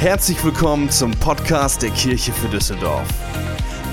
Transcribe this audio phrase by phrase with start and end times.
[0.00, 3.06] Herzlich willkommen zum Podcast der Kirche für Düsseldorf.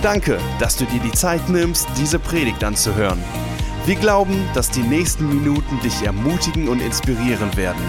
[0.02, 3.22] Danke, dass du dir die Zeit nimmst, diese Predigt anzuhören.
[3.86, 7.82] Wir glauben, dass die nächsten Minuten dich ermutigen und inspirieren werden.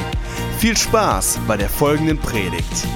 [0.58, 2.88] Viel Spaß bei der folgenden Predigt.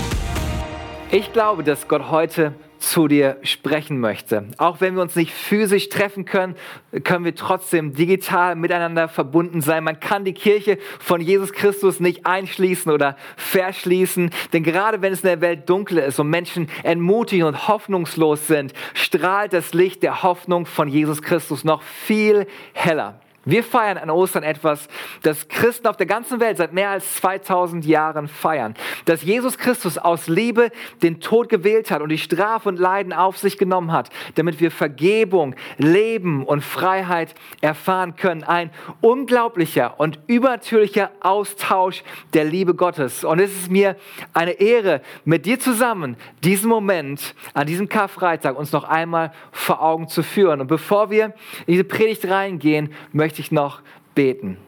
[1.13, 4.45] Ich glaube, dass Gott heute zu dir sprechen möchte.
[4.59, 6.57] Auch wenn wir uns nicht physisch treffen können,
[7.05, 9.85] können wir trotzdem digital miteinander verbunden sein.
[9.85, 15.21] Man kann die Kirche von Jesus Christus nicht einschließen oder verschließen, denn gerade wenn es
[15.21, 20.23] in der Welt dunkel ist und Menschen entmutigt und hoffnungslos sind, strahlt das Licht der
[20.25, 23.22] Hoffnung von Jesus Christus noch viel heller.
[23.45, 24.89] Wir feiern an Ostern etwas,
[25.23, 28.75] das Christen auf der ganzen Welt seit mehr als 2000 Jahren feiern.
[29.07, 30.71] Dass Jesus Christus aus Liebe
[31.03, 34.71] den Tod gewählt hat und die Strafe und Leiden auf sich genommen hat, damit wir
[34.71, 38.45] Vergebung, Leben und Freiheit erfahren können.
[38.45, 38.71] Ein
[39.01, 42.05] unglaublicher und übernatürlicher Austausch
[42.35, 43.25] der Liebe Gottes.
[43.25, 43.97] Und es ist mir
[44.35, 50.07] eine Ehre, mit dir zusammen diesen Moment an diesem Karfreitag uns noch einmal vor Augen
[50.07, 50.61] zu führen.
[50.61, 51.35] Und bevor wir
[51.67, 53.81] in diese Predigt reingehen, möchte möchte ich noch
[54.15, 54.59] beten.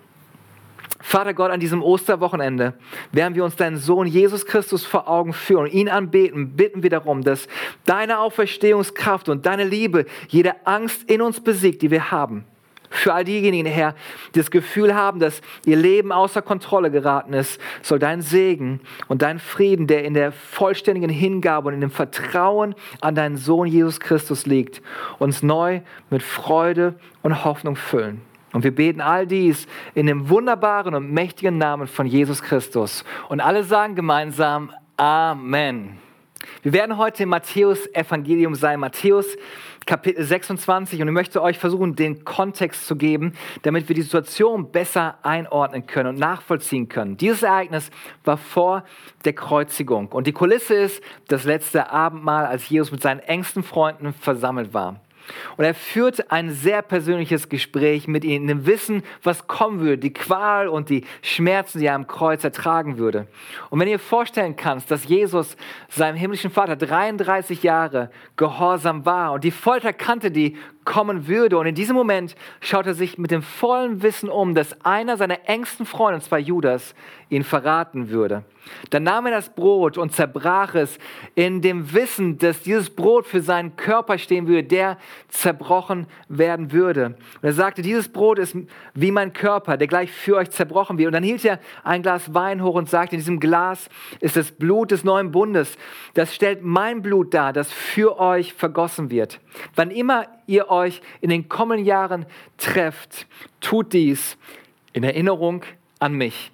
[0.99, 2.73] Vater Gott, an diesem Osterwochenende,
[3.13, 6.89] während wir uns deinen Sohn Jesus Christus vor Augen führen und ihn anbeten, bitten wir
[6.89, 7.47] darum, dass
[7.85, 12.47] deine Auferstehungskraft und deine Liebe jede Angst in uns besiegt, die wir haben.
[12.89, 13.95] Für all diejenigen, Herr,
[14.35, 19.21] die das Gefühl haben, dass ihr Leben außer Kontrolle geraten ist, soll dein Segen und
[19.21, 24.01] dein Frieden, der in der vollständigen Hingabe und in dem Vertrauen an deinen Sohn Jesus
[24.01, 24.81] Christus liegt,
[25.19, 28.23] uns neu mit Freude und Hoffnung füllen.
[28.55, 33.05] Und wir beten all dies in dem wunderbaren und mächtigen Namen von Jesus Christus.
[33.29, 35.99] Und alle sagen gemeinsam Amen.
[36.63, 39.27] Wir werden heute im Matthäus Evangelium sein, Matthäus
[39.87, 44.71] Kapitel 26 und ich möchte euch versuchen, den Kontext zu geben, damit wir die Situation
[44.71, 47.17] besser einordnen können und nachvollziehen können.
[47.17, 47.91] Dieses Ereignis
[48.25, 48.85] war vor
[49.25, 54.13] der Kreuzigung und die Kulisse ist das letzte Abendmahl, als Jesus mit seinen engsten Freunden
[54.15, 55.01] versammelt war.
[55.57, 60.13] Und er führt ein sehr persönliches Gespräch mit ihnen, dem Wissen, was kommen würde, die
[60.13, 63.27] Qual und die Schmerzen, die er am Kreuz ertragen würde.
[63.71, 65.57] Und wenn ihr vorstellen kannst, dass Jesus
[65.89, 71.59] seinem himmlischen Vater 33 Jahre gehorsam war und die Folter kannte, die kommen würde.
[71.59, 75.49] Und in diesem Moment schaut er sich mit dem vollen Wissen um, dass einer seiner
[75.49, 76.95] engsten Freunde, und zwar Judas,
[77.31, 78.45] ihn verraten würde.
[78.91, 80.99] Dann nahm er das Brot und zerbrach es
[81.35, 87.07] in dem Wissen, dass dieses Brot für seinen Körper stehen würde, der zerbrochen werden würde.
[87.07, 88.57] Und er sagte, dieses Brot ist
[88.95, 91.09] wie mein Körper, der gleich für euch zerbrochen wird.
[91.09, 93.89] Und dann hielt er ein Glas Wein hoch und sagte, in diesem Glas
[94.21, 95.77] ist das Blut des neuen Bundes.
[96.15, 99.41] Das stellt mein Blut dar, das für euch vergossen wird.
[99.75, 102.27] Wann immer ihr euch in den kommenden Jahren
[102.59, 103.27] trefft,
[103.61, 104.37] tut dies
[104.93, 105.63] in Erinnerung
[105.99, 106.51] an mich.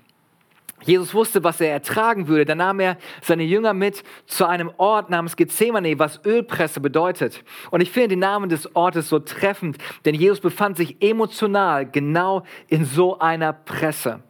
[0.85, 2.47] Jesus wusste, was er ertragen würde.
[2.47, 7.45] Dann nahm er seine Jünger mit zu einem Ort namens Gethsemane, was Ölpresse bedeutet.
[7.71, 12.45] Und ich finde den Namen des Ortes so treffend, denn Jesus befand sich emotional genau
[12.69, 14.23] in so einer Presse.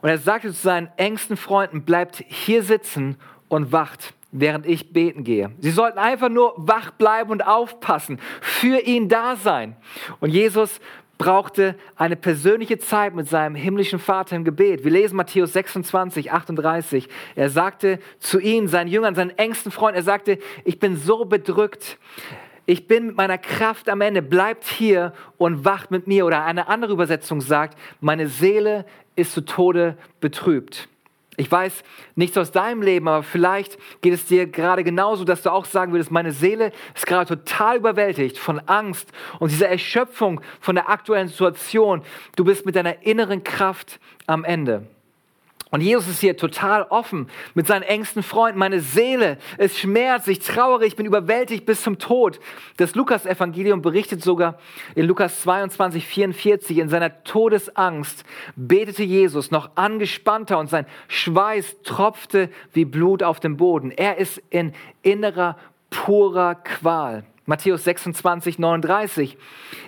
[0.00, 3.16] Und er sagte zu seinen engsten Freunden, bleibt hier sitzen
[3.48, 5.50] und wacht während ich beten gehe.
[5.60, 9.76] Sie sollten einfach nur wach bleiben und aufpassen, für ihn da sein.
[10.20, 10.80] Und Jesus
[11.18, 14.84] brauchte eine persönliche Zeit mit seinem himmlischen Vater im Gebet.
[14.84, 17.08] Wir lesen Matthäus 26, 38.
[17.34, 21.98] Er sagte zu ihnen, seinen Jüngern, seinen engsten Freunden, er sagte, ich bin so bedrückt.
[22.66, 24.22] Ich bin mit meiner Kraft am Ende.
[24.22, 26.24] Bleibt hier und wacht mit mir.
[26.24, 28.84] Oder eine andere Übersetzung sagt, meine Seele
[29.16, 30.88] ist zu Tode betrübt.
[31.38, 31.84] Ich weiß
[32.16, 35.92] nichts aus deinem Leben, aber vielleicht geht es dir gerade genauso, dass du auch sagen
[35.92, 41.28] würdest, meine Seele ist gerade total überwältigt von Angst und dieser Erschöpfung von der aktuellen
[41.28, 42.02] Situation.
[42.34, 44.88] Du bist mit deiner inneren Kraft am Ende.
[45.70, 48.58] Und Jesus ist hier total offen mit seinen engsten Freunden.
[48.58, 52.40] Meine Seele ist schmerzt, ich trauere, ich bin überwältigt bis zum Tod.
[52.78, 54.58] Das Lukas-Evangelium berichtet sogar
[54.94, 58.24] in Lukas 22, 44, in seiner Todesangst
[58.56, 63.90] betete Jesus noch angespannter und sein Schweiß tropfte wie Blut auf dem Boden.
[63.90, 64.72] Er ist in
[65.02, 65.56] innerer,
[65.90, 67.24] purer Qual.
[67.48, 69.38] Matthäus 26, 39.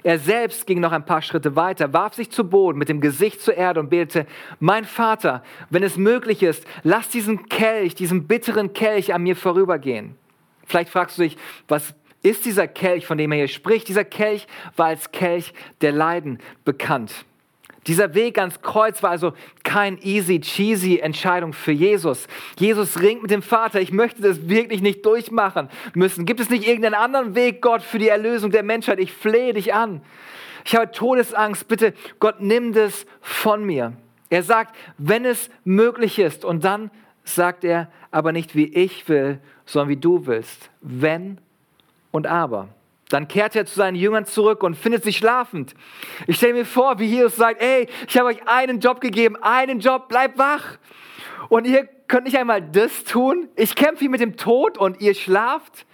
[0.03, 3.43] Er selbst ging noch ein paar Schritte weiter, warf sich zu Boden mit dem Gesicht
[3.43, 4.27] zur Erde und betete,
[4.61, 10.17] mein Vater, wenn es möglich ist, lass diesen Kelch, diesen bitteren Kelch an mir vorübergehen.
[10.65, 11.37] Vielleicht fragst du dich,
[11.69, 13.89] was ist dieser Kelch, von dem er hier spricht?
[13.89, 14.47] Dieser Kelch
[14.77, 15.53] war als Kelch
[15.83, 17.27] der Leiden bekannt.
[17.87, 19.33] Dieser Weg ans Kreuz war also
[19.63, 22.27] kein easy cheesy Entscheidung für Jesus.
[22.59, 26.27] Jesus ringt mit dem Vater, ich möchte das wirklich nicht durchmachen müssen.
[26.27, 28.99] Gibt es nicht irgendeinen anderen Weg, Gott, für die Erlösung der Menschheit?
[28.99, 30.03] Ich flehe dich an.
[30.67, 33.95] Ich habe Todesangst, bitte Gott, nimm das von mir.
[34.29, 36.91] Er sagt, wenn es möglich ist und dann
[37.25, 40.71] sagt er, aber nicht wie ich will, sondern wie du willst.
[40.81, 41.39] Wenn
[42.11, 42.69] und aber.
[43.11, 45.75] Dann kehrt er zu seinen Jüngern zurück und findet sie schlafend.
[46.27, 49.81] Ich stelle mir vor, wie Jesus sagt, ey, ich habe euch einen Job gegeben, einen
[49.81, 50.79] Job, bleibt wach.
[51.49, 53.49] Und ihr könnt nicht einmal das tun.
[53.57, 55.87] Ich kämpfe hier mit dem Tod und ihr schlaft.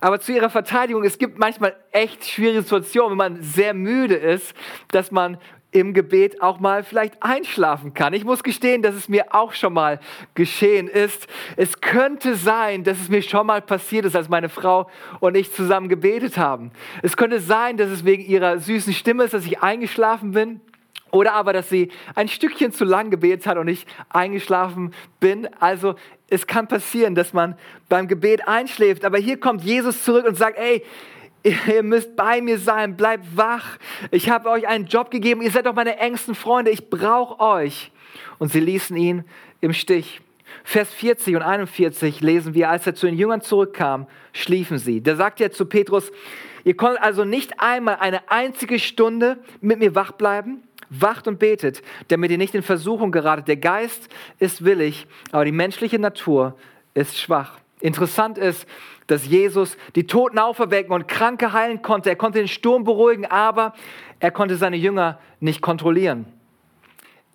[0.00, 4.54] Aber zu ihrer Verteidigung, es gibt manchmal echt schwierige Situationen, wenn man sehr müde ist,
[4.88, 5.38] dass man
[5.74, 8.14] im Gebet auch mal vielleicht einschlafen kann.
[8.14, 9.98] Ich muss gestehen, dass es mir auch schon mal
[10.34, 11.26] geschehen ist.
[11.56, 14.88] Es könnte sein, dass es mir schon mal passiert ist, als meine Frau
[15.18, 16.70] und ich zusammen gebetet haben.
[17.02, 20.60] Es könnte sein, dass es wegen ihrer süßen Stimme ist, dass ich eingeschlafen bin.
[21.10, 25.48] Oder aber, dass sie ein Stückchen zu lang gebetet hat und ich eingeschlafen bin.
[25.58, 25.96] Also
[26.28, 27.56] es kann passieren, dass man
[27.88, 29.04] beim Gebet einschläft.
[29.04, 30.84] Aber hier kommt Jesus zurück und sagt, ey,
[31.66, 33.78] ihr müsst bei mir sein, bleibt wach.
[34.10, 37.90] Ich habe euch einen Job gegeben, ihr seid doch meine engsten Freunde, ich brauche euch.
[38.38, 39.24] Und sie ließen ihn
[39.60, 40.20] im Stich.
[40.62, 45.02] Vers 40 und 41 lesen wir, als er zu den Jüngern zurückkam, schliefen sie.
[45.02, 46.10] Da sagt er zu Petrus,
[46.64, 50.62] ihr konntet also nicht einmal eine einzige Stunde mit mir wach bleiben.
[50.90, 53.48] Wacht und betet, damit ihr nicht in Versuchung geratet.
[53.48, 54.08] Der Geist
[54.38, 56.56] ist willig, aber die menschliche Natur
[56.92, 57.58] ist schwach.
[57.80, 58.66] Interessant ist,
[59.06, 62.10] dass Jesus die Toten auferwecken und Kranke heilen konnte.
[62.10, 63.74] Er konnte den Sturm beruhigen, aber
[64.20, 66.26] er konnte seine Jünger nicht kontrollieren.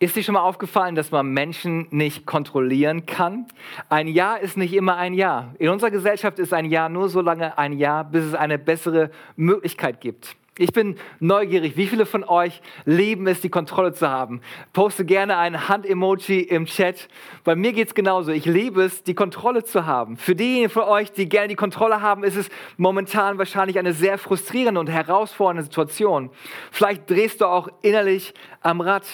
[0.01, 3.47] Ist dir schon mal aufgefallen, dass man Menschen nicht kontrollieren kann?
[3.89, 5.53] Ein Jahr ist nicht immer ein Jahr.
[5.59, 9.11] In unserer Gesellschaft ist ein Jahr nur so lange ein Jahr, bis es eine bessere
[9.35, 10.37] Möglichkeit gibt.
[10.61, 14.41] Ich bin neugierig, wie viele von euch lieben es, die Kontrolle zu haben?
[14.73, 17.07] Poste gerne ein Hand-Emoji im Chat.
[17.45, 18.33] Bei mir geht es genauso.
[18.33, 20.17] Ich liebe es, die Kontrolle zu haben.
[20.17, 24.17] Für diejenigen von euch, die gerne die Kontrolle haben, ist es momentan wahrscheinlich eine sehr
[24.17, 26.29] frustrierende und herausfordernde Situation.
[26.71, 29.05] Vielleicht drehst du auch innerlich am Rad.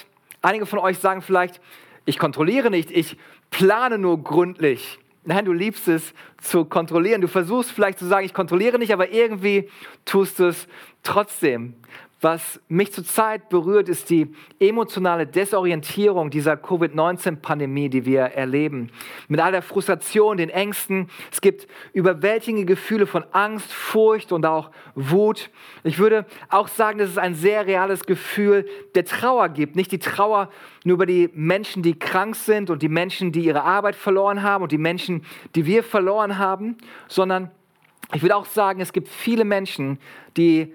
[0.41, 1.61] Einige von euch sagen vielleicht,
[2.05, 3.17] ich kontrolliere nicht, ich
[3.51, 4.97] plane nur gründlich.
[5.27, 7.21] Nein, du liebst es zu kontrollieren.
[7.21, 9.69] Du versuchst vielleicht zu sagen, ich kontrolliere nicht, aber irgendwie
[10.05, 10.67] tust du es
[11.05, 11.75] trotzdem.
[12.21, 18.89] Was mich zurzeit berührt, ist die emotionale Desorientierung dieser Covid-19-Pandemie, die wir erleben.
[19.27, 21.09] Mit all der Frustration, den Ängsten.
[21.31, 25.51] Es gibt überwältigende Gefühle von Angst, Furcht und auch Wut.
[25.83, 28.65] Ich würde auch sagen, dass es ein sehr reales Gefühl
[28.95, 29.75] der Trauer gibt.
[29.75, 30.49] Nicht die Trauer
[30.83, 34.63] nur über die Menschen, die krank sind und die Menschen, die ihre Arbeit verloren haben
[34.63, 37.51] und die Menschen, die wir verloren haben, sondern
[38.13, 39.99] ich würde auch sagen, es gibt viele Menschen,
[40.37, 40.73] die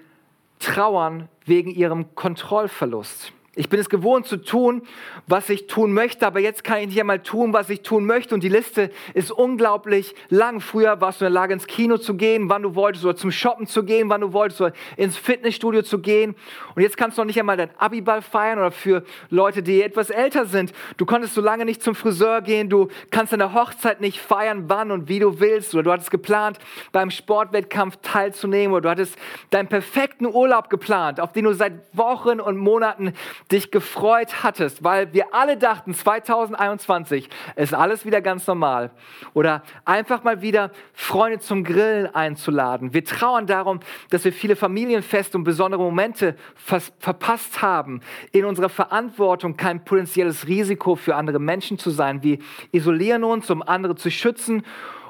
[0.60, 3.32] trauern wegen ihrem Kontrollverlust.
[3.60, 4.80] Ich bin es gewohnt zu tun,
[5.26, 8.34] was ich tun möchte, aber jetzt kann ich nicht einmal tun, was ich tun möchte.
[8.34, 10.60] Und die Liste ist unglaublich lang.
[10.60, 13.30] Früher warst du in der Lage, ins Kino zu gehen, wann du wolltest, oder zum
[13.30, 16.36] Shoppen zu gehen, wann du wolltest, oder ins Fitnessstudio zu gehen.
[16.74, 20.08] Und jetzt kannst du noch nicht einmal dein Abiball feiern oder für Leute, die etwas
[20.08, 20.72] älter sind.
[20.96, 24.90] Du konntest so lange nicht zum Friseur gehen, du kannst deine Hochzeit nicht feiern, wann
[24.90, 25.74] und wie du willst.
[25.74, 26.58] Oder du hattest geplant,
[26.92, 29.18] beim Sportwettkampf teilzunehmen, oder du hattest
[29.50, 33.12] deinen perfekten Urlaub geplant, auf den du seit Wochen und Monaten
[33.50, 38.90] dich gefreut hattest, weil wir alle dachten, 2021 ist alles wieder ganz normal.
[39.34, 42.94] Oder einfach mal wieder Freunde zum Grillen einzuladen.
[42.94, 43.80] Wir trauern darum,
[44.10, 48.00] dass wir viele Familienfeste und besondere Momente verpasst haben,
[48.32, 52.22] in unserer Verantwortung kein potenzielles Risiko für andere Menschen zu sein.
[52.22, 52.38] Wir
[52.72, 54.64] isolieren uns, um andere zu schützen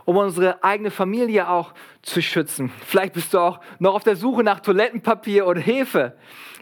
[0.06, 2.72] um unsere eigene Familie auch zu schützen.
[2.84, 6.16] Vielleicht bist du auch noch auf der Suche nach Toilettenpapier oder Hefe.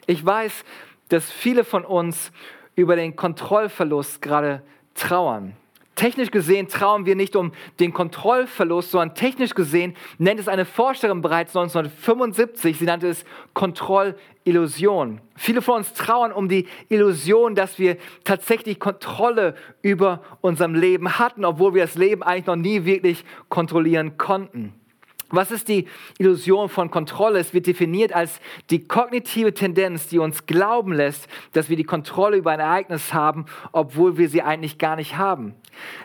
[0.07, 0.65] Ich weiß,
[1.09, 2.33] dass viele von uns
[2.75, 4.63] über den Kontrollverlust gerade
[4.95, 5.57] trauern.
[5.99, 7.51] Technisch gesehen trauern wir nicht um
[7.81, 15.21] den Kontrollverlust, sondern technisch gesehen nennt es eine Forscherin bereits 1975, sie nannte es Kontrollillusion.
[15.35, 21.45] Viele von uns trauern um die Illusion, dass wir tatsächlich Kontrolle über unserem Leben hatten,
[21.45, 24.75] obwohl wir das Leben eigentlich noch nie wirklich kontrollieren konnten.
[25.31, 25.87] Was ist die
[26.19, 27.39] Illusion von Kontrolle?
[27.39, 32.39] Es wird definiert als die kognitive Tendenz, die uns glauben lässt, dass wir die Kontrolle
[32.39, 35.55] über ein Ereignis haben, obwohl wir sie eigentlich gar nicht haben.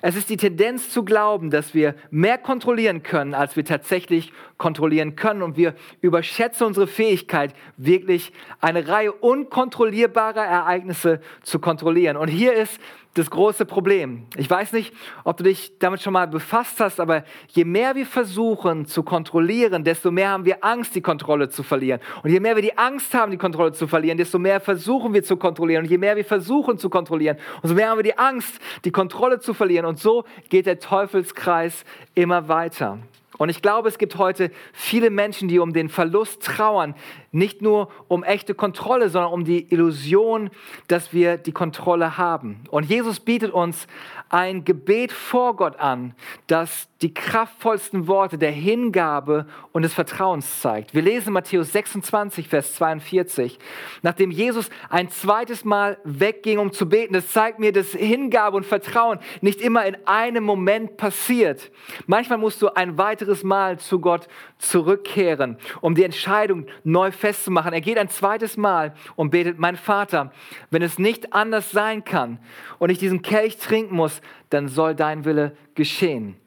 [0.01, 5.15] Es ist die Tendenz zu glauben, dass wir mehr kontrollieren können, als wir tatsächlich kontrollieren
[5.15, 5.41] können.
[5.41, 12.17] Und wir überschätzen unsere Fähigkeit, wirklich eine Reihe unkontrollierbarer Ereignisse zu kontrollieren.
[12.17, 12.79] Und hier ist
[13.13, 14.25] das große Problem.
[14.37, 14.93] Ich weiß nicht,
[15.23, 19.83] ob du dich damit schon mal befasst hast, aber je mehr wir versuchen zu kontrollieren,
[19.83, 22.01] desto mehr haben wir Angst, die Kontrolle zu verlieren.
[22.23, 25.23] Und je mehr wir die Angst haben, die Kontrolle zu verlieren, desto mehr versuchen wir
[25.23, 25.83] zu kontrollieren.
[25.83, 29.39] Und je mehr wir versuchen zu kontrollieren, umso mehr haben wir die Angst, die Kontrolle
[29.39, 29.85] zu verlieren.
[29.85, 32.97] Und so geht der Teufelskreis immer weiter.
[33.37, 36.95] Und ich glaube, es gibt heute viele Menschen, die um den Verlust trauern,
[37.31, 40.49] nicht nur um echte Kontrolle, sondern um die Illusion,
[40.87, 42.63] dass wir die Kontrolle haben.
[42.69, 43.87] Und Jesus bietet uns
[44.29, 46.15] ein Gebet vor Gott an,
[46.47, 50.93] das die kraftvollsten Worte der Hingabe und des Vertrauens zeigt.
[50.93, 53.59] Wir lesen Matthäus 26, Vers 42.
[54.01, 58.65] Nachdem Jesus ein zweites Mal wegging, um zu beten, das zeigt mir, dass Hingabe und
[58.65, 61.71] Vertrauen nicht immer in einem Moment passiert.
[62.07, 67.73] Manchmal musst du ein weiteres Mal zu Gott zurückkehren, um die Entscheidung neu festzumachen.
[67.73, 70.31] Er geht ein zweites Mal und betet, mein Vater,
[70.71, 72.39] wenn es nicht anders sein kann
[72.79, 76.37] und ich diesen Kelch trinken muss, dann soll dein Wille geschehen.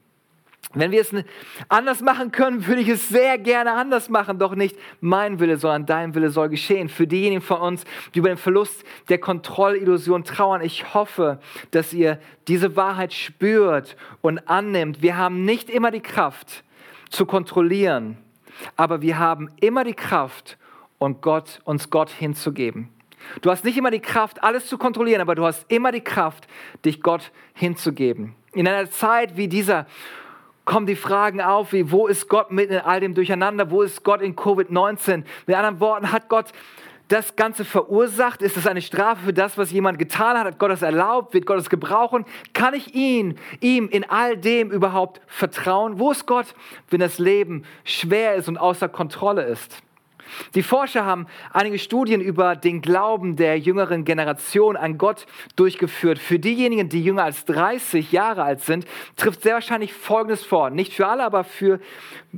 [0.75, 1.15] Wenn wir es
[1.69, 5.87] anders machen können, würde ich es sehr gerne anders machen, doch nicht mein Wille, sondern
[5.87, 6.89] dein Wille soll geschehen.
[6.89, 11.39] Für diejenigen von uns, die über den Verlust der Kontrollillusion trauern, ich hoffe,
[11.71, 12.19] dass ihr
[12.49, 15.03] diese Wahrheit spürt und annimmt.
[15.03, 16.65] Wir haben nicht immer die Kraft
[17.09, 18.19] zu kontrollieren,
[18.77, 20.59] aber wir haben immer die Kraft,
[20.99, 22.89] und Gott, uns Gott hinzugeben.
[23.43, 26.47] Du hast nicht immer die Kraft, alles zu kontrollieren, aber du hast immer die Kraft,
[26.85, 28.35] dich Gott hinzugeben.
[28.53, 29.87] In einer Zeit wie dieser
[30.67, 33.71] kommen die Fragen auf, wie wo ist Gott mitten in all dem Durcheinander?
[33.71, 35.25] Wo ist Gott in Covid-19?
[35.47, 36.53] Mit anderen Worten, hat Gott
[37.09, 38.43] das Ganze verursacht?
[38.43, 40.45] Ist es eine Strafe für das, was jemand getan hat?
[40.45, 41.33] Hat Gott es erlaubt?
[41.33, 42.27] Wird Gott es gebrauchen?
[42.53, 45.99] Kann ich ihn, ihm in all dem überhaupt vertrauen?
[45.99, 46.55] Wo ist Gott,
[46.91, 49.83] wenn das Leben schwer ist und außer Kontrolle ist?
[50.55, 56.19] Die Forscher haben einige Studien über den Glauben der jüngeren Generation an Gott durchgeführt.
[56.19, 60.71] Für diejenigen, die jünger als 30 Jahre alt sind, trifft sehr wahrscheinlich Folgendes vor.
[60.71, 61.81] Nicht für alle, aber für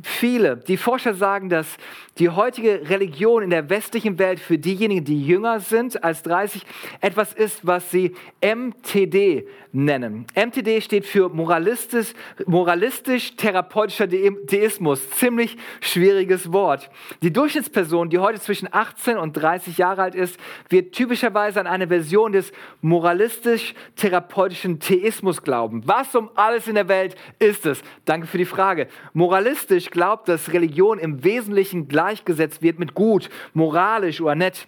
[0.03, 0.57] viele.
[0.57, 1.77] Die Forscher sagen, dass
[2.19, 6.65] die heutige Religion in der westlichen Welt für diejenigen, die jünger sind als 30,
[7.01, 10.27] etwas ist, was sie MTD nennen.
[10.35, 12.13] MTD steht für moralistisch,
[12.47, 15.09] moralistisch therapeutischer Deismus.
[15.11, 16.91] Ziemlich schwieriges Wort.
[17.23, 17.78] Die Durchschnittsperson,
[18.11, 22.53] die heute zwischen 18 und 30 Jahre alt ist, wird typischerweise an eine Version des
[22.83, 25.83] moralistisch-therapeutischen Theismus glauben.
[25.87, 27.83] Was um alles in der Welt ist es?
[28.05, 28.89] Danke für die Frage.
[29.13, 34.67] Moralistisch glaubt, dass Religion im Wesentlichen gleich gleichgesetzt wird mit gut, moralisch oder nett.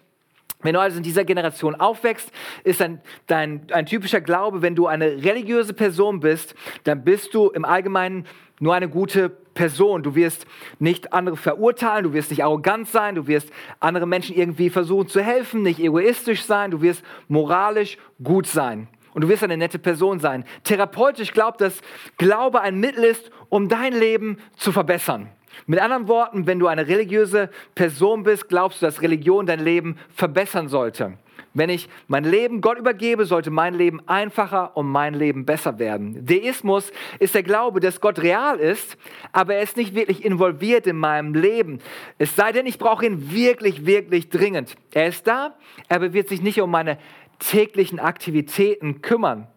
[0.62, 2.30] Wenn du also in dieser Generation aufwächst,
[2.64, 7.48] ist ein, dein, ein typischer Glaube, wenn du eine religiöse Person bist, dann bist du
[7.48, 8.26] im Allgemeinen
[8.60, 10.04] nur eine gute Person.
[10.04, 10.46] Du wirst
[10.78, 13.50] nicht andere verurteilen, du wirst nicht arrogant sein, du wirst
[13.80, 18.86] anderen Menschen irgendwie versuchen zu helfen, nicht egoistisch sein, du wirst moralisch gut sein.
[19.12, 20.44] Und du wirst eine nette Person sein.
[20.62, 21.80] Therapeutisch glaubt, dass
[22.16, 25.28] Glaube ein Mittel ist, um dein Leben zu verbessern.
[25.66, 29.96] Mit anderen Worten, wenn du eine religiöse Person bist, glaubst du, dass Religion dein Leben
[30.14, 31.14] verbessern sollte.
[31.52, 36.24] Wenn ich mein Leben Gott übergebe, sollte mein Leben einfacher und mein Leben besser werden.
[36.24, 38.96] Deismus ist der Glaube, dass Gott real ist,
[39.32, 41.80] aber er ist nicht wirklich involviert in meinem Leben.
[42.18, 44.76] Es sei denn, ich brauche ihn wirklich, wirklich dringend.
[44.94, 45.56] Er ist da,
[45.88, 46.98] aber wird sich nicht um meine
[47.40, 49.48] täglichen Aktivitäten kümmern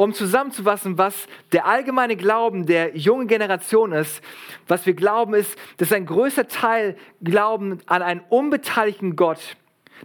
[0.00, 4.22] um zusammenzufassen, was der allgemeine Glauben der jungen Generation ist,
[4.66, 9.58] was wir glauben ist, dass ein größer Teil glauben an einen unbeteiligten Gott,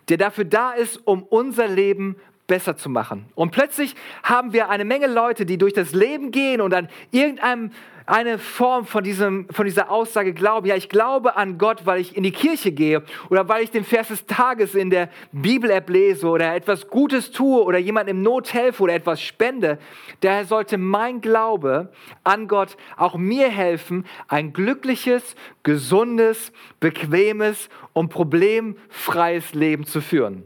[0.10, 2.16] der dafür da ist, um unser Leben
[2.48, 3.26] besser zu machen.
[3.36, 7.72] Und plötzlich haben wir eine Menge Leute, die durch das Leben gehen und an irgendeinem
[8.06, 10.68] eine Form von, diesem, von dieser Aussage glauben.
[10.68, 13.84] Ja, ich glaube an Gott, weil ich in die Kirche gehe oder weil ich den
[13.84, 18.54] Vers des Tages in der Bibel-App lese oder etwas Gutes tue oder jemandem im Not
[18.54, 19.80] helfe oder etwas spende.
[20.22, 21.92] Daher sollte mein Glaube
[22.24, 30.44] an Gott auch mir helfen, ein glückliches, gesundes, bequemes und problemfreies Leben zu führen.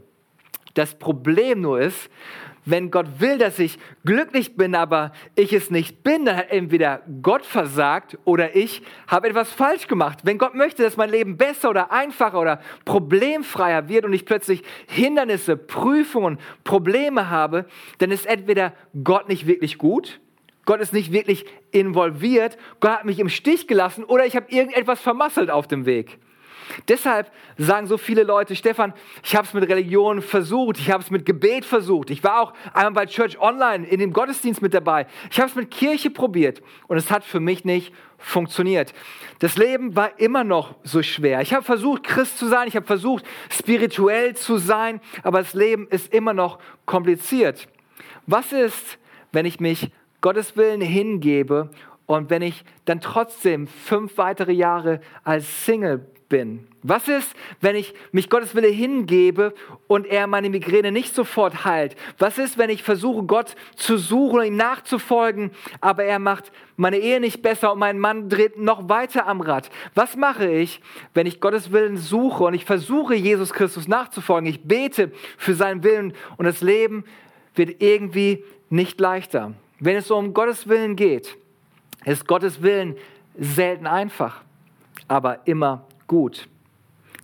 [0.74, 2.10] Das Problem nur ist,
[2.64, 7.02] wenn Gott will, dass ich glücklich bin, aber ich es nicht bin, dann hat entweder
[7.22, 10.20] Gott versagt oder ich habe etwas falsch gemacht.
[10.24, 14.62] Wenn Gott möchte, dass mein Leben besser oder einfacher oder problemfreier wird und ich plötzlich
[14.86, 17.66] Hindernisse, Prüfungen, Probleme habe,
[17.98, 20.20] dann ist entweder Gott nicht wirklich gut,
[20.66, 25.00] Gott ist nicht wirklich involviert, Gott hat mich im Stich gelassen oder ich habe irgendetwas
[25.00, 26.18] vermasselt auf dem Weg.
[26.88, 31.10] Deshalb sagen so viele Leute, Stefan, ich habe es mit Religion versucht, ich habe es
[31.10, 32.10] mit Gebet versucht.
[32.10, 35.06] Ich war auch einmal bei Church Online in dem Gottesdienst mit dabei.
[35.30, 38.92] Ich habe es mit Kirche probiert und es hat für mich nicht funktioniert.
[39.38, 41.40] Das Leben war immer noch so schwer.
[41.40, 45.88] Ich habe versucht, Christ zu sein, ich habe versucht, spirituell zu sein, aber das Leben
[45.88, 47.68] ist immer noch kompliziert.
[48.26, 48.98] Was ist,
[49.32, 51.70] wenn ich mich Gottes Willen hingebe
[52.06, 56.66] und wenn ich dann trotzdem fünf weitere Jahre als Single bin?
[56.82, 59.52] Was ist, wenn ich mich Gottes Wille hingebe
[59.86, 61.94] und er meine Migräne nicht sofort heilt?
[62.16, 65.50] Was ist, wenn ich versuche, Gott zu suchen und ihm nachzufolgen,
[65.82, 69.68] aber er macht meine Ehe nicht besser und mein Mann dreht noch weiter am Rad?
[69.94, 70.80] Was mache ich,
[71.12, 74.48] wenn ich Gottes Willen suche und ich versuche, Jesus Christus nachzufolgen?
[74.48, 77.04] Ich bete für seinen Willen und das Leben
[77.54, 79.52] wird irgendwie nicht leichter.
[79.80, 81.36] Wenn es um Gottes Willen geht,
[82.06, 82.96] ist Gottes Willen
[83.38, 84.42] selten einfach,
[85.08, 86.49] aber immer gut.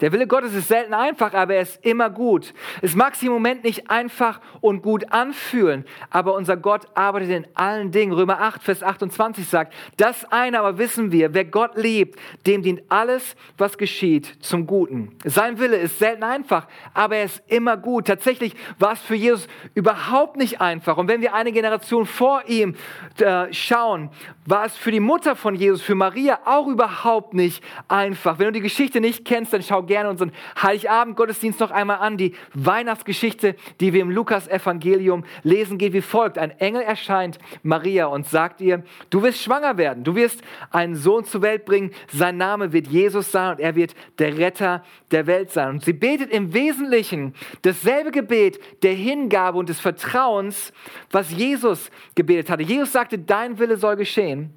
[0.01, 2.53] Der Wille Gottes ist selten einfach, aber er ist immer gut.
[2.83, 7.47] Es mag sich im Moment nicht einfach und gut anfühlen, aber unser Gott arbeitet in
[7.55, 8.13] allen Dingen.
[8.13, 12.83] Römer 8, Vers 28 sagt, das eine aber wissen wir, wer Gott liebt, dem dient
[12.89, 15.17] alles, was geschieht, zum Guten.
[15.25, 18.07] Sein Wille ist selten einfach, aber er ist immer gut.
[18.07, 20.97] Tatsächlich war es für Jesus überhaupt nicht einfach.
[20.97, 22.75] Und wenn wir eine Generation vor ihm
[23.19, 24.11] äh, schauen,
[24.45, 28.39] war es für die Mutter von Jesus, für Maria auch überhaupt nicht einfach.
[28.39, 32.17] Wenn du die Geschichte nicht kennst, dann schau gerne unseren Heiligabend-Gottesdienst noch einmal an.
[32.17, 36.39] Die Weihnachtsgeschichte, die wir im Lukas-Evangelium lesen, geht wie folgt.
[36.39, 41.25] Ein Engel erscheint Maria und sagt ihr, du wirst schwanger werden, du wirst einen Sohn
[41.25, 45.51] zur Welt bringen, sein Name wird Jesus sein und er wird der Retter der Welt
[45.51, 45.71] sein.
[45.71, 50.73] Und sie betet im Wesentlichen dasselbe Gebet der Hingabe und des Vertrauens,
[51.11, 52.63] was Jesus gebetet hatte.
[52.63, 54.53] Jesus sagte, dein Wille soll geschehen.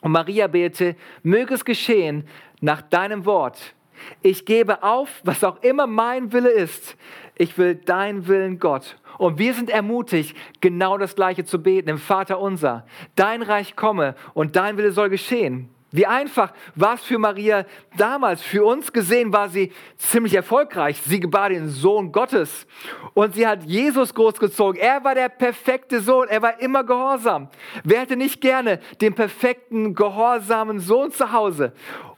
[0.00, 2.26] Und Maria betete, möge es geschehen
[2.60, 3.74] nach deinem Wort.
[4.22, 6.96] Ich gebe auf, was auch immer mein Wille ist.
[7.36, 8.96] Ich will dein Willen, Gott.
[9.18, 12.86] Und wir sind ermutigt, genau das Gleiche zu beten im Vater unser.
[13.14, 15.70] Dein Reich komme und dein Wille soll geschehen.
[15.92, 17.64] Wie einfach war es für Maria
[17.96, 18.42] damals.
[18.42, 21.00] Für uns gesehen war sie ziemlich erfolgreich.
[21.00, 22.66] Sie gebar den Sohn Gottes
[23.14, 24.80] und sie hat Jesus großgezogen.
[24.80, 26.28] Er war der perfekte Sohn.
[26.28, 27.48] Er war immer gehorsam.
[27.84, 31.72] Wer hätte nicht gerne den perfekten, gehorsamen Sohn zu Hause?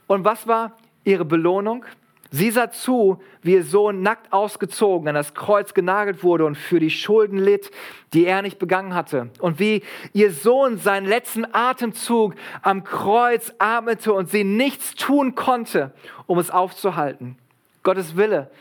[0.07, 1.85] Und was war ihre Belohnung.
[2.31, 6.79] Sie sah zu, wie ihr Sohn nackt ausgezogen an das Kreuz genagelt wurde und für
[6.79, 7.71] die Schulden litt,
[8.13, 9.31] die er nicht begangen hatte.
[9.39, 9.81] Und wie
[10.13, 15.91] ihr Sohn seinen letzten Atemzug am Kreuz atmete und sie nichts tun konnte,
[16.27, 17.35] um es aufzuhalten.
[17.81, 18.51] Gottes Wille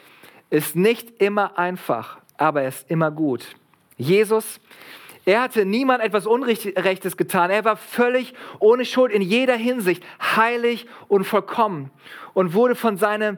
[0.49, 3.55] ist nicht immer einfach, aber er ist immer gut.
[3.99, 4.61] Jesus
[5.29, 7.51] er hatte niemand etwas Unrechtes getan.
[7.51, 11.91] Er war völlig ohne Schuld in jeder Hinsicht, heilig und vollkommen
[12.33, 13.37] und wurde von seinem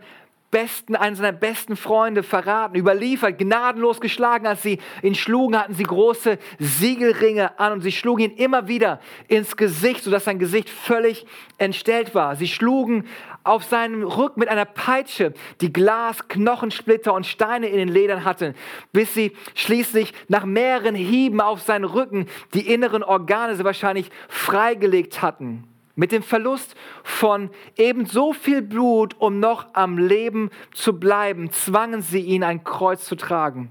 [0.50, 4.46] besten, einen seiner besten Freunde verraten, überliefert, gnadenlos geschlagen.
[4.46, 9.00] Als sie ihn schlugen, hatten sie große Siegelringe an und sie schlugen ihn immer wieder
[9.28, 11.26] ins Gesicht, sodass sein Gesicht völlig
[11.58, 12.36] entstellt war.
[12.36, 13.06] Sie schlugen
[13.44, 18.54] auf seinem Rücken mit einer Peitsche, die Glas, Knochensplitter und Steine in den Ledern hatten,
[18.92, 25.22] bis sie schließlich nach mehreren Hieben auf seinen Rücken die inneren Organe sie wahrscheinlich freigelegt
[25.22, 25.69] hatten.
[26.00, 32.20] Mit dem Verlust von ebenso viel Blut, um noch am Leben zu bleiben, zwangen sie
[32.22, 33.70] ihn, ein Kreuz zu tragen.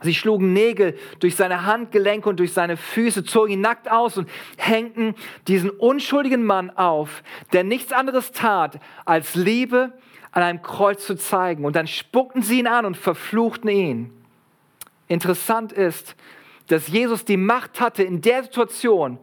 [0.00, 4.28] Sie schlugen Nägel durch seine Handgelenke und durch seine Füße, zogen ihn nackt aus und
[4.56, 5.14] hängten
[5.46, 7.22] diesen unschuldigen Mann auf,
[7.52, 9.92] der nichts anderes tat, als Liebe
[10.32, 11.64] an einem Kreuz zu zeigen.
[11.64, 14.10] Und dann spuckten sie ihn an und verfluchten ihn.
[15.06, 16.16] Interessant ist,
[16.66, 19.20] dass Jesus die Macht hatte, in der Situation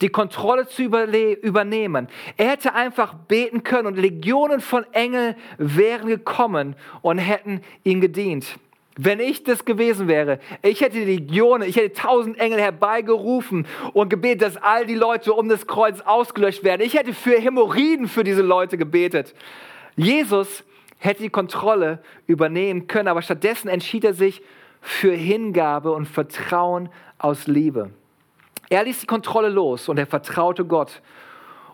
[0.00, 2.08] die Kontrolle zu übernehmen.
[2.36, 8.58] Er hätte einfach beten können und Legionen von Engeln wären gekommen und hätten ihm gedient.
[8.98, 14.42] Wenn ich das gewesen wäre, ich hätte Legionen, ich hätte tausend Engel herbeigerufen und gebetet,
[14.42, 16.80] dass all die Leute um das Kreuz ausgelöscht werden.
[16.80, 19.34] Ich hätte für Hämorrhoiden für diese Leute gebetet.
[19.96, 20.64] Jesus
[20.98, 24.40] hätte die Kontrolle übernehmen können, aber stattdessen entschied er sich
[24.80, 27.90] für Hingabe und Vertrauen aus Liebe.
[28.68, 31.00] Er ließ die Kontrolle los und er vertraute Gott.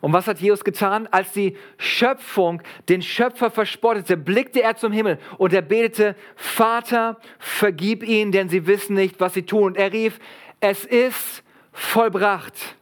[0.02, 1.08] Und was hat Jesus getan?
[1.12, 8.02] Als die Schöpfung den Schöpfer verspottete, blickte er zum Himmel und er betete, Vater, vergib
[8.02, 9.62] ihnen, denn sie wissen nicht, was sie tun.
[9.62, 10.18] Und er rief,
[10.58, 12.76] es ist vollbracht.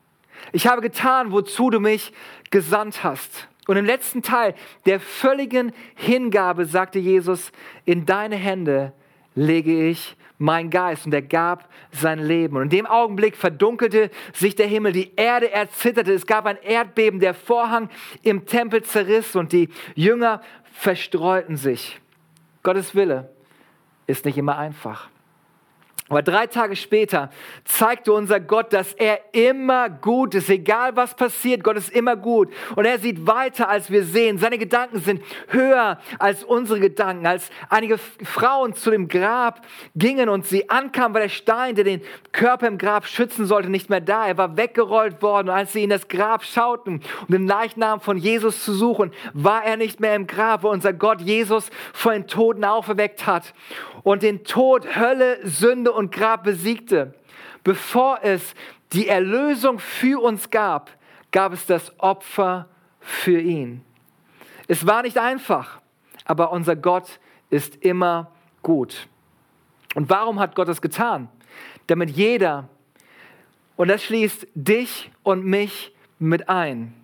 [0.53, 2.13] Ich habe getan, wozu du mich
[2.51, 3.49] gesandt hast.
[3.67, 4.55] Und im letzten Teil
[4.87, 7.53] der völligen Hingabe sagte Jesus,
[7.85, 8.93] in deine Hände
[9.35, 11.07] lege ich mein Geist.
[11.07, 12.57] Und er gab sein Leben.
[12.57, 17.21] Und in dem Augenblick verdunkelte sich der Himmel, die Erde erzitterte, es gab ein Erdbeben,
[17.21, 17.91] der Vorhang
[18.23, 22.01] im Tempel zerriss und die Jünger verstreuten sich.
[22.63, 23.31] Gottes Wille
[24.07, 25.09] ist nicht immer einfach.
[26.11, 27.31] Aber drei Tage später
[27.65, 32.53] zeigte unser Gott, dass er immer gut ist, egal was passiert, Gott ist immer gut.
[32.75, 34.37] Und er sieht weiter, als wir sehen.
[34.37, 37.29] Seine Gedanken sind höher als unsere Gedanken.
[37.29, 42.03] Als einige Frauen zu dem Grab gingen und sie ankamen, war der Stein, der den
[42.33, 44.27] Körper im Grab schützen sollte, nicht mehr da.
[44.27, 45.49] Er war weggerollt worden.
[45.49, 49.65] Und als sie in das Grab schauten, um den Leichnam von Jesus zu suchen, war
[49.65, 53.55] er nicht mehr im Grab, wo unser Gott Jesus vor den Toten auferweckt hat
[54.03, 57.15] und den Tod, Hölle, Sünde und Grab besiegte.
[57.65, 58.55] Bevor es
[58.93, 60.91] die Erlösung für uns gab,
[61.31, 62.69] gab es das Opfer
[63.01, 63.85] für ihn.
[64.69, 65.81] Es war nicht einfach,
[66.25, 67.19] aber unser Gott
[67.51, 68.31] ist immer
[68.63, 69.09] gut.
[69.95, 71.29] Und warum hat Gott das getan?
[71.87, 72.69] Damit jeder,
[73.77, 76.95] und das schließt dich und mich mit ein,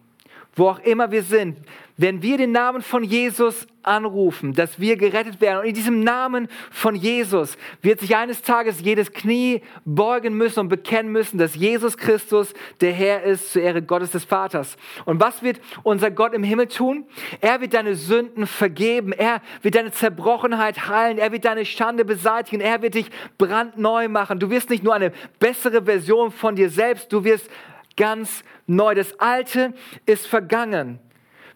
[0.54, 1.58] wo auch immer wir sind,
[1.96, 5.60] wenn wir den Namen von Jesus anrufen, dass wir gerettet werden.
[5.60, 10.68] Und in diesem Namen von Jesus wird sich eines Tages jedes Knie beugen müssen und
[10.68, 14.76] bekennen müssen, dass Jesus Christus der Herr ist zur Ehre Gottes des Vaters.
[15.04, 17.06] Und was wird unser Gott im Himmel tun?
[17.40, 19.12] Er wird deine Sünden vergeben.
[19.12, 21.18] Er wird deine Zerbrochenheit heilen.
[21.18, 22.60] Er wird deine Schande beseitigen.
[22.60, 23.06] Er wird dich
[23.38, 24.38] brandneu machen.
[24.38, 27.48] Du wirst nicht nur eine bessere Version von dir selbst, du wirst
[27.96, 28.94] ganz neu.
[28.94, 29.72] Das Alte
[30.04, 30.98] ist vergangen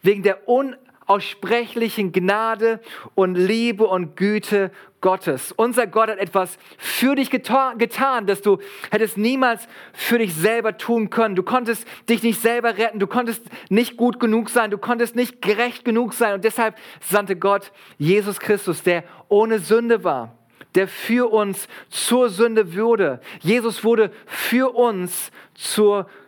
[0.03, 2.81] wegen der unaussprechlichen Gnade
[3.15, 5.53] und Liebe und Güte Gottes.
[5.53, 8.59] Unser Gott hat etwas für dich getan, das du
[8.91, 11.35] hättest niemals für dich selber tun können.
[11.35, 15.43] Du konntest dich nicht selber retten, du konntest nicht gut genug sein, du konntest nicht
[15.43, 16.35] gerecht genug sein.
[16.35, 20.37] Und deshalb sandte Gott Jesus Christus, der ohne Sünde war
[20.77, 23.21] der für uns zur Sünde wurde.
[23.41, 26.21] Jesus wurde für uns zur Sünde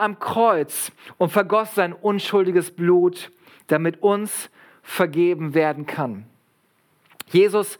[0.00, 3.30] am Kreuz und vergoss sein unschuldiges Blut,
[3.66, 4.50] damit uns
[4.82, 6.24] vergeben werden kann.
[7.28, 7.78] Jesus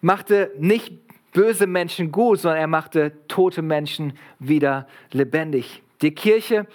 [0.00, 0.92] machte nicht
[1.32, 5.82] böse Menschen gut, sondern er machte tote Menschen wieder lebendig.
[6.02, 6.66] Die Kirche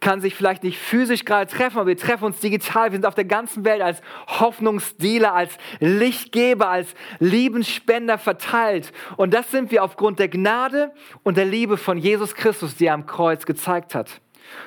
[0.00, 2.90] kann sich vielleicht nicht physisch gerade treffen, aber wir treffen uns digital.
[2.90, 8.92] Wir sind auf der ganzen Welt als Hoffnungsdealer, als Lichtgeber, als Liebensspender verteilt.
[9.16, 10.92] Und das sind wir aufgrund der Gnade
[11.22, 14.21] und der Liebe von Jesus Christus, die er am Kreuz gezeigt hat.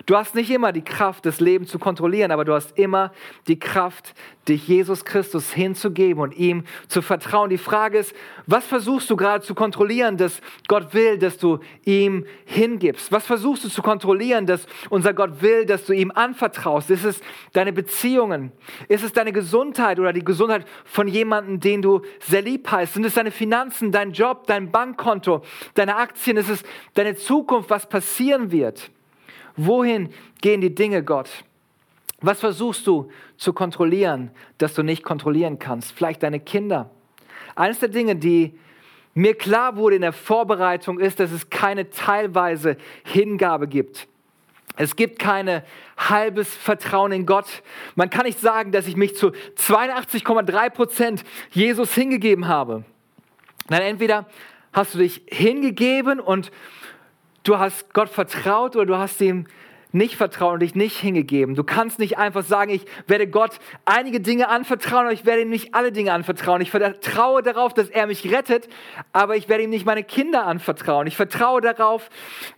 [0.05, 3.11] Du hast nicht immer die Kraft, das Leben zu kontrollieren, aber du hast immer
[3.47, 4.13] die Kraft,
[4.47, 7.49] dich Jesus Christus hinzugeben und ihm zu vertrauen.
[7.49, 8.13] Die Frage ist,
[8.45, 13.11] was versuchst du gerade zu kontrollieren, dass Gott will, dass du ihm hingibst?
[13.11, 16.91] Was versuchst du zu kontrollieren, dass unser Gott will, dass du ihm anvertraust?
[16.91, 17.21] Ist es
[17.53, 18.51] deine Beziehungen?
[18.87, 22.93] Ist es deine Gesundheit oder die Gesundheit von jemandem, den du sehr lieb heißt?
[22.93, 25.41] Sind es deine Finanzen, dein Job, dein Bankkonto,
[25.73, 26.37] deine Aktien?
[26.37, 28.91] Ist es deine Zukunft, was passieren wird?
[29.57, 30.09] Wohin
[30.41, 31.29] gehen die Dinge, Gott?
[32.21, 35.91] Was versuchst du zu kontrollieren, das du nicht kontrollieren kannst?
[35.91, 36.89] Vielleicht deine Kinder.
[37.55, 38.57] Eines der Dinge, die
[39.13, 44.07] mir klar wurde in der Vorbereitung, ist, dass es keine teilweise Hingabe gibt.
[44.77, 45.63] Es gibt keine
[45.97, 47.63] halbes Vertrauen in Gott.
[47.95, 52.83] Man kann nicht sagen, dass ich mich zu 82,3 Prozent Jesus hingegeben habe.
[53.69, 54.25] Nein, entweder
[54.73, 56.51] hast du dich hingegeben und
[57.45, 59.45] Du hast Gott vertraut oder du hast ihm
[59.91, 61.53] nicht vertraut und dich nicht hingegeben.
[61.53, 65.49] Du kannst nicht einfach sagen, ich werde Gott einige Dinge anvertrauen, aber ich werde ihm
[65.51, 66.59] nicht alle Dinge anvertrauen.
[66.61, 68.67] Ich vertraue darauf, dass er mich rettet,
[69.13, 71.05] aber ich werde ihm nicht meine Kinder anvertrauen.
[71.05, 72.09] Ich vertraue darauf,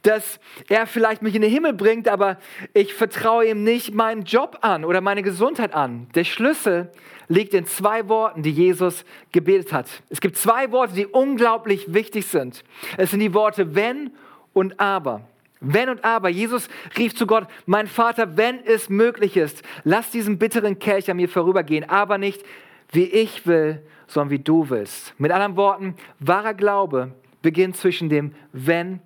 [0.03, 2.37] dass er vielleicht mich in den Himmel bringt, aber
[2.73, 6.07] ich vertraue ihm nicht meinen Job an oder meine Gesundheit an.
[6.15, 6.93] Der Schlüssel
[7.27, 9.87] liegt in zwei Worten, die Jesus gebetet hat.
[10.09, 12.63] Es gibt zwei Worte, die unglaublich wichtig sind.
[12.95, 14.11] Es sind die Worte wenn
[14.57, 15.21] und aber.
[15.59, 16.29] Wenn und aber.
[16.29, 16.67] Jesus
[16.97, 21.29] rief zu Gott, mein Vater, wenn es möglich ist, lass diesen bitteren Kelch an mir
[21.29, 22.43] vorübergehen, aber nicht
[22.91, 25.13] wie ich will, sondern wie du willst.
[25.19, 27.11] Mit anderen Worten, wahrer Glaube
[27.43, 28.99] beginnt zwischen dem wenn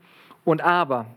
[0.45, 1.07] und aber.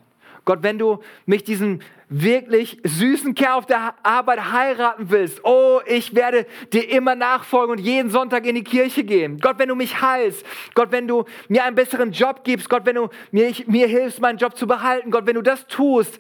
[0.45, 6.15] Gott, wenn du mich diesen wirklich süßen Kerl auf der Arbeit heiraten willst, oh, ich
[6.15, 9.39] werde dir immer nachfolgen und jeden Sonntag in die Kirche gehen.
[9.39, 12.97] Gott, wenn du mich heilst, Gott, wenn du mir einen besseren Job gibst, Gott, wenn
[12.97, 16.19] du mir, mir hilfst, meinen Job zu behalten, Gott, wenn du das tust,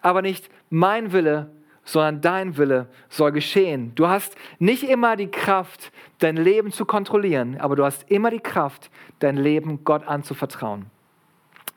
[0.00, 1.50] aber nicht mein Wille,
[1.84, 3.92] sondern dein Wille soll geschehen.
[3.94, 8.40] Du hast nicht immer die Kraft, dein Leben zu kontrollieren, aber du hast immer die
[8.40, 10.86] Kraft, dein Leben Gott anzuvertrauen.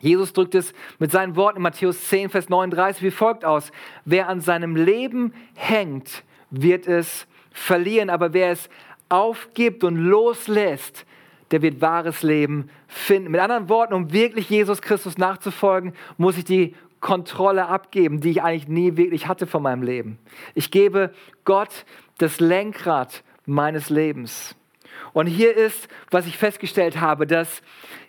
[0.02, 3.72] Jesus drückt es mit seinen Worten in Matthäus 10, Vers 39 wie folgt aus.
[4.04, 8.70] Wer an seinem Leben hängt, wird es verlieren, aber wer es
[9.10, 11.06] aufgibt und loslässt,
[11.52, 13.32] der wird wahres Leben finden.
[13.32, 18.42] Mit anderen Worten, um wirklich Jesus Christus nachzufolgen, muss ich die Kontrolle abgeben, die ich
[18.42, 20.18] eigentlich nie wirklich hatte von meinem Leben.
[20.56, 21.14] Ich gebe
[21.46, 21.86] Gott
[22.20, 24.56] das Lenkrad meines Lebens.
[25.14, 27.62] Und hier ist, was ich festgestellt habe, dass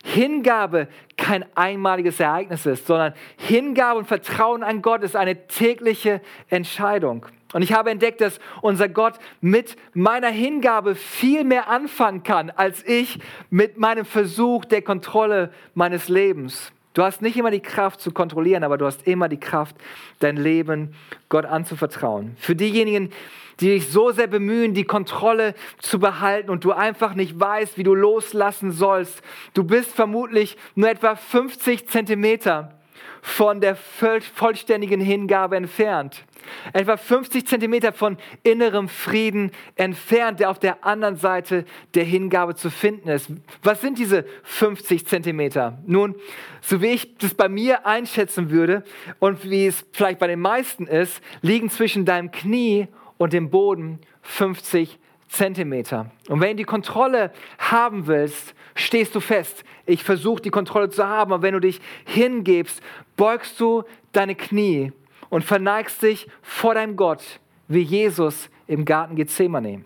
[0.03, 7.25] Hingabe kein einmaliges Ereignis ist, sondern Hingabe und Vertrauen an Gott ist eine tägliche Entscheidung.
[7.53, 12.83] Und ich habe entdeckt, dass unser Gott mit meiner Hingabe viel mehr anfangen kann, als
[12.85, 16.71] ich mit meinem Versuch der Kontrolle meines Lebens.
[16.93, 19.75] Du hast nicht immer die Kraft zu kontrollieren, aber du hast immer die Kraft,
[20.19, 20.93] dein Leben
[21.27, 22.35] Gott anzuvertrauen.
[22.37, 23.11] Für diejenigen,
[23.59, 27.83] die dich so sehr bemühen, die Kontrolle zu behalten und du einfach nicht weißt, wie
[27.83, 29.21] du loslassen sollst.
[29.53, 32.79] Du bist vermutlich nur etwa 50 Zentimeter
[33.25, 36.25] von der vollständigen Hingabe entfernt.
[36.73, 41.63] Etwa 50 Zentimeter von innerem Frieden entfernt, der auf der anderen Seite
[41.95, 43.29] der Hingabe zu finden ist.
[43.63, 45.79] Was sind diese 50 Zentimeter?
[45.87, 46.15] Nun,
[46.59, 48.83] so wie ich das bei mir einschätzen würde
[49.19, 53.99] und wie es vielleicht bei den meisten ist, liegen zwischen deinem Knie und dem Boden
[54.21, 54.99] 50
[55.33, 56.11] Zentimeter.
[56.29, 59.63] Und wenn du die Kontrolle haben willst, stehst du fest.
[59.87, 62.81] Ich versuche die Kontrolle zu haben, aber wenn du dich hingibst,
[63.17, 64.91] beugst du deine Knie
[65.29, 67.23] und verneigst dich vor deinem Gott,
[67.67, 69.85] wie Jesus im Garten Gethsemane.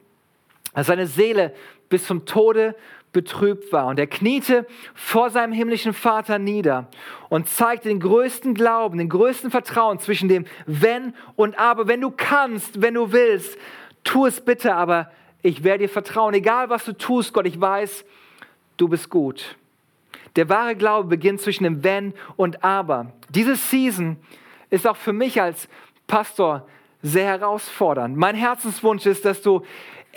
[0.74, 1.54] Als seine Seele
[1.88, 2.76] bis zum Tode
[3.14, 3.88] betrübt war.
[3.88, 6.90] Und er kniete vor seinem himmlischen Vater nieder
[7.30, 11.88] und zeigte den größten Glauben, den größten Vertrauen zwischen dem Wenn und Aber.
[11.88, 13.58] Wenn du kannst, wenn du willst,
[14.04, 15.10] tu es bitte, aber
[15.42, 16.34] ich werde dir vertrauen.
[16.34, 18.06] Egal was du tust, Gott, ich weiß,
[18.78, 19.58] du bist gut.
[20.36, 23.14] Der wahre Glaube beginnt zwischen dem Wenn und Aber.
[23.30, 24.18] Diese Season
[24.70, 25.68] ist auch für mich als
[26.06, 26.68] Pastor
[27.02, 28.18] sehr herausfordernd.
[28.18, 29.64] Mein Herzenswunsch ist, dass du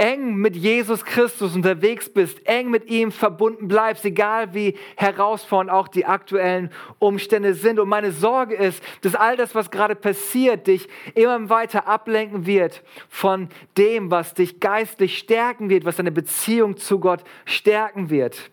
[0.00, 5.88] eng mit Jesus Christus unterwegs bist, eng mit ihm verbunden bleibst, egal wie herausfordernd auch
[5.88, 7.78] die aktuellen Umstände sind.
[7.78, 12.82] Und meine Sorge ist, dass all das, was gerade passiert, dich immer weiter ablenken wird
[13.10, 18.50] von dem, was dich geistlich stärken wird, was deine Beziehung zu Gott stärken wird.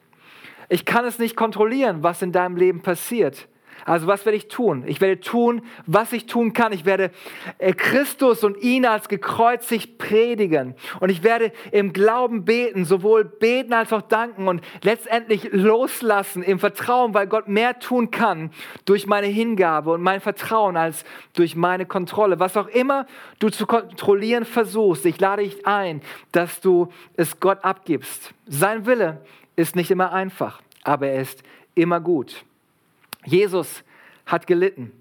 [0.67, 3.47] Ich kann es nicht kontrollieren, was in deinem Leben passiert.
[3.87, 4.83] Also was werde ich tun?
[4.85, 6.73] Ich werde tun, was ich tun kann.
[6.73, 7.09] Ich werde
[7.57, 10.75] äh, Christus und ihn als gekreuzigt predigen.
[10.99, 16.59] Und ich werde im Glauben beten, sowohl beten als auch danken und letztendlich loslassen im
[16.59, 18.51] Vertrauen, weil Gott mehr tun kann
[18.83, 22.41] durch meine Hingabe und mein Vertrauen als durch meine Kontrolle.
[22.41, 23.07] Was auch immer
[23.39, 26.01] du zu kontrollieren versuchst, ich lade dich ein,
[26.33, 28.33] dass du es Gott abgibst.
[28.47, 29.21] Sein Wille
[29.55, 31.41] ist nicht immer einfach, aber er ist
[31.73, 32.43] immer gut.
[33.27, 33.83] Jesus
[34.25, 34.91] hat gelitten.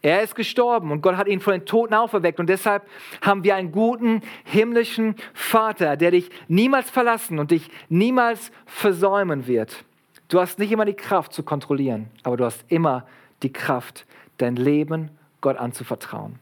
[0.00, 2.38] Er ist gestorben und Gott hat ihn von den Toten auferweckt.
[2.38, 2.86] Und deshalb
[3.20, 9.84] haben wir einen guten himmlischen Vater, der dich niemals verlassen und dich niemals versäumen wird.
[10.28, 13.06] Du hast nicht immer die Kraft zu kontrollieren, aber du hast immer
[13.42, 15.10] die Kraft, dein Leben
[15.40, 16.38] Gott anzuvertrauen.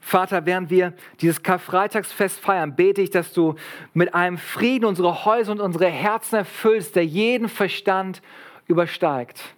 [0.00, 3.56] Vater, während wir dieses Karfreitagsfest feiern, bete ich, dass du
[3.92, 8.22] mit einem Frieden unsere Häuser und unsere Herzen erfüllst, der jeden Verstand
[8.66, 9.54] übersteigt.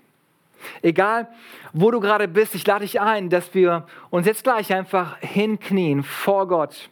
[0.83, 1.29] Egal,
[1.73, 6.03] wo du gerade bist, ich lade dich ein, dass wir uns jetzt gleich einfach hinknien
[6.03, 6.91] vor Gott.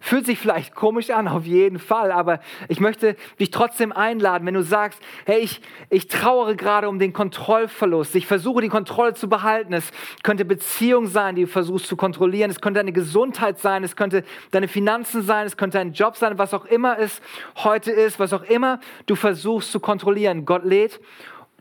[0.00, 4.54] Fühlt sich vielleicht komisch an, auf jeden Fall, aber ich möchte dich trotzdem einladen, wenn
[4.54, 9.28] du sagst, hey, ich, ich trauere gerade um den Kontrollverlust, ich versuche die Kontrolle zu
[9.28, 9.72] behalten.
[9.72, 9.90] Es
[10.22, 14.22] könnte Beziehung sein, die du versuchst zu kontrollieren, es könnte deine Gesundheit sein, es könnte
[14.52, 17.20] deine Finanzen sein, es könnte ein Job sein, was auch immer es
[17.56, 20.44] heute ist, was auch immer du versuchst zu kontrollieren.
[20.44, 21.00] Gott lädt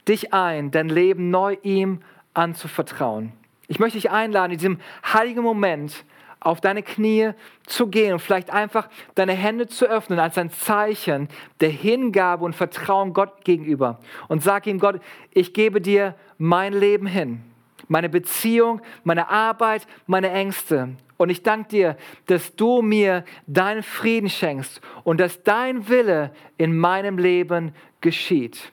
[0.07, 2.01] dich ein, dein Leben neu ihm
[2.33, 3.33] anzuvertrauen.
[3.67, 4.79] Ich möchte dich einladen, in diesem
[5.13, 6.05] heiligen Moment
[6.39, 7.31] auf deine Knie
[7.65, 11.27] zu gehen und vielleicht einfach deine Hände zu öffnen als ein Zeichen
[11.59, 13.99] der Hingabe und Vertrauen Gott gegenüber.
[14.27, 17.41] Und sag ihm, Gott, ich gebe dir mein Leben hin,
[17.87, 20.89] meine Beziehung, meine Arbeit, meine Ängste.
[21.17, 26.77] Und ich danke dir, dass du mir deinen Frieden schenkst und dass dein Wille in
[26.77, 28.71] meinem Leben geschieht.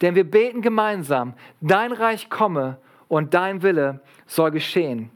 [0.00, 2.78] Denn wir beten gemeinsam, dein Reich komme
[3.08, 5.10] und dein Wille soll geschehen.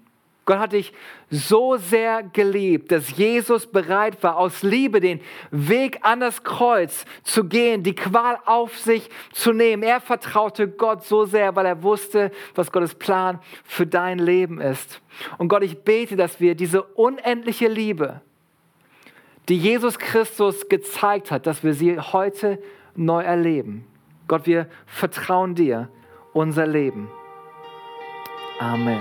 [0.49, 0.95] Gott hat dich
[1.29, 7.45] so sehr geliebt, dass Jesus bereit war, aus Liebe den Weg an das Kreuz zu
[7.45, 9.83] gehen, die Qual auf sich zu nehmen.
[9.83, 15.03] Er vertraute Gott so sehr, weil er wusste, was Gottes Plan für dein Leben ist.
[15.37, 18.23] Und Gott, ich bete, dass wir diese unendliche Liebe,
[19.51, 22.59] die Jesus Christus gezeigt hat, dass wir sie heute
[22.97, 23.85] neu erleben.
[24.29, 25.89] Gott, wir vertrauen dir
[26.35, 27.09] unser Leben.
[28.61, 29.01] Amen.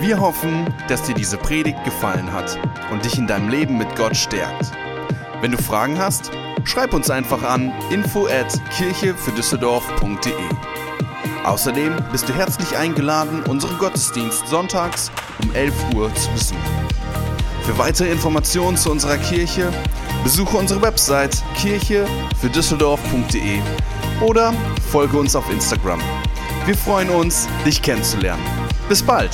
[0.00, 2.58] Wir hoffen, dass dir diese Predigt gefallen hat
[2.92, 4.72] und dich in deinem Leben mit Gott stärkt.
[5.40, 6.30] Wenn du Fragen hast,
[6.64, 10.32] schreib uns einfach an info at kirchefürdüsseldorf.de.
[11.44, 15.10] Außerdem bist du herzlich eingeladen, unseren Gottesdienst sonntags
[15.42, 16.60] um 11 Uhr zu besuchen.
[17.62, 19.72] Für weitere Informationen zu unserer Kirche
[20.22, 22.06] besuche unsere Website kirche
[22.38, 23.60] für Düsseldorf.de
[24.20, 24.52] oder
[24.90, 26.00] folge uns auf Instagram.
[26.64, 28.42] Wir freuen uns, dich kennenzulernen.
[28.88, 29.30] Bis bald!